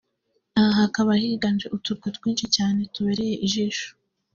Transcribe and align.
aha 0.59 0.71
hakaba 0.81 1.11
higanje 1.21 1.67
uturwa 1.75 2.07
twinshi 2.15 2.45
cyane 2.55 2.79
tubereye 2.93 3.35
ijisho 3.45 3.87